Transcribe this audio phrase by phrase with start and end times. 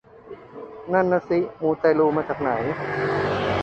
[0.93, 2.51] นั่นนะสิ มูเตลูมาจากไหน